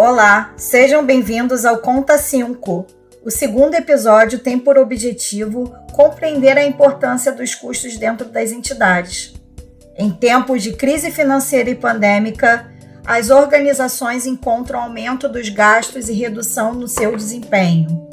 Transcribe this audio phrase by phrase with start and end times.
[0.00, 2.86] Olá, sejam bem-vindos ao Conta 5.
[3.24, 9.34] O segundo episódio tem por objetivo compreender a importância dos custos dentro das entidades.
[9.96, 12.72] Em tempos de crise financeira e pandêmica,
[13.04, 18.08] as organizações encontram aumento dos gastos e redução no seu desempenho.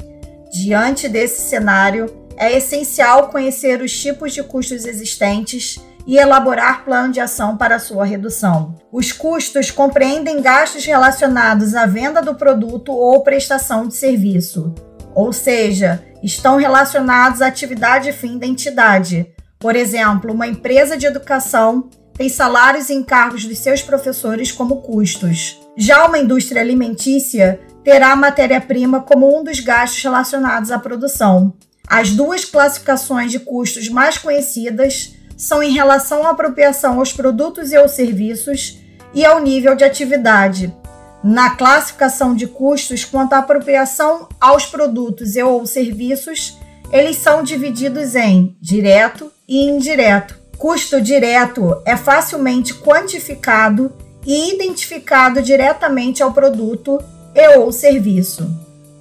[0.52, 2.06] Diante desse cenário,
[2.36, 8.04] é essencial conhecer os tipos de custos existentes e elaborar plano de ação para sua
[8.04, 8.76] redução.
[8.92, 14.74] Os custos compreendem gastos relacionados à venda do produto ou prestação de serviço,
[15.14, 19.26] ou seja, estão relacionados à atividade fim da entidade.
[19.58, 25.60] Por exemplo, uma empresa de educação tem salários e encargos dos seus professores como custos.
[25.76, 31.52] Já uma indústria alimentícia terá matéria-prima como um dos gastos relacionados à produção.
[31.86, 37.76] As duas classificações de custos mais conhecidas são em relação à apropriação aos produtos e
[37.76, 38.78] aos serviços
[39.12, 40.74] e ao nível de atividade.
[41.22, 46.58] Na classificação de custos quanto à apropriação aos produtos e ou serviços,
[46.92, 50.38] eles são divididos em direto e indireto.
[50.56, 53.92] Custo direto é facilmente quantificado
[54.24, 57.02] e identificado diretamente ao produto
[57.34, 58.48] e ou serviço.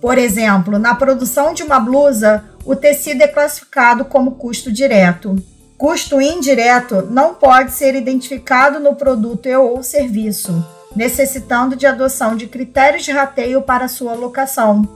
[0.02, 5.36] Por exemplo, na produção de uma blusa, o tecido é classificado como custo direto.
[5.78, 12.48] Custo indireto não pode ser identificado no produto e ou serviço, necessitando de adoção de
[12.48, 14.88] critérios de rateio para sua alocação.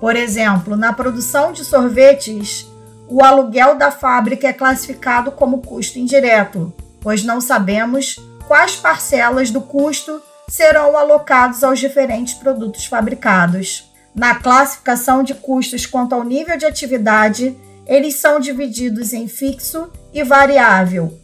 [0.00, 2.66] Por exemplo, na produção de sorvetes,
[3.06, 9.60] o aluguel da fábrica é classificado como custo indireto, pois não sabemos quais parcelas do
[9.60, 13.92] custo serão alocados aos diferentes produtos fabricados.
[14.14, 17.54] Na classificação de custos quanto ao nível de atividade,
[17.86, 21.18] eles são divididos em fixo e variável.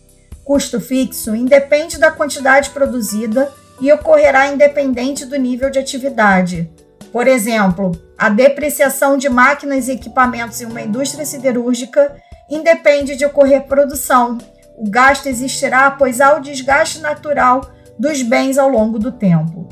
[0.45, 6.71] Custo fixo independe da quantidade produzida e ocorrerá independente do nível de atividade.
[7.13, 12.17] Por exemplo, a depreciação de máquinas e equipamentos em uma indústria siderúrgica
[12.51, 14.39] independe de ocorrer produção.
[14.77, 19.69] O gasto existirá, pois há o desgaste natural dos bens ao longo do tempo.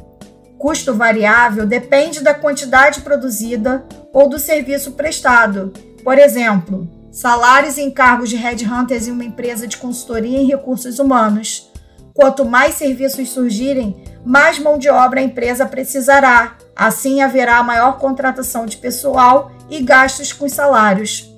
[0.58, 5.72] Custo variável depende da quantidade produzida ou do serviço prestado.
[6.06, 11.68] Por exemplo, salários e encargos de headhunters em uma empresa de consultoria em recursos humanos.
[12.14, 16.58] Quanto mais serviços surgirem, mais mão de obra a empresa precisará.
[16.76, 21.28] Assim haverá maior contratação de pessoal e gastos com salários.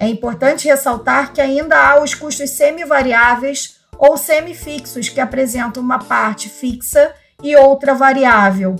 [0.00, 6.48] É importante ressaltar que ainda há os custos semivariáveis ou semifixos que apresentam uma parte
[6.48, 8.76] fixa e outra variável.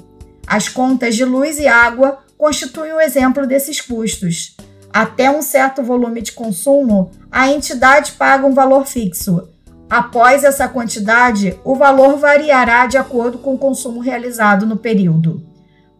[0.46, 4.55] As contas de luz e água constituem um exemplo desses custos.
[4.96, 9.46] Até um certo volume de consumo, a entidade paga um valor fixo.
[9.90, 15.46] Após essa quantidade, o valor variará de acordo com o consumo realizado no período.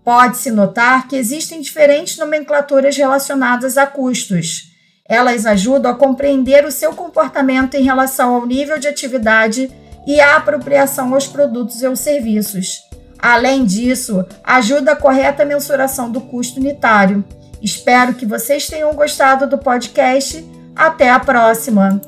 [0.03, 4.73] Pode-se notar que existem diferentes nomenclaturas relacionadas a custos.
[5.07, 9.71] Elas ajudam a compreender o seu comportamento em relação ao nível de atividade
[10.07, 12.81] e à apropriação aos produtos e aos serviços.
[13.19, 17.23] Além disso, ajuda a correta mensuração do custo unitário
[17.67, 20.49] Espero que vocês tenham gostado do podcast.
[20.77, 22.01] Até a próxima!